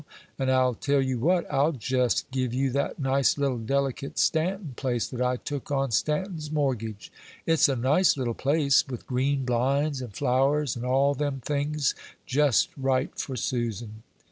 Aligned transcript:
and 0.39 0.51
I'll 0.51 0.73
tell 0.73 0.99
you 0.99 1.19
what, 1.19 1.45
I'll 1.53 1.73
jest 1.73 2.25
give 2.31 2.55
you 2.55 2.71
that 2.71 2.97
nice 2.97 3.37
little 3.37 3.59
delicate 3.59 4.17
Stanton 4.17 4.73
place 4.75 5.07
that 5.07 5.21
I 5.21 5.37
took 5.37 5.69
on 5.69 5.91
Stanton's 5.91 6.51
mortgage: 6.51 7.11
it's 7.45 7.69
a 7.69 7.75
nice 7.75 8.17
little 8.17 8.33
place, 8.33 8.83
with 8.87 9.05
green 9.05 9.45
blinds, 9.45 10.01
and 10.01 10.11
flowers, 10.11 10.75
and 10.75 10.83
all 10.85 11.13
them 11.13 11.39
things, 11.45 11.93
just 12.25 12.69
right 12.75 13.15
for 13.15 13.35
Susan." 13.35 14.01